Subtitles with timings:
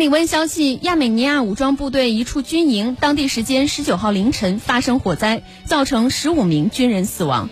[0.00, 7.50] 另温消息，亚美尼亚武装部队一处军营，当地时间十九号凌晨发生火灾，造成十五名军人死亡。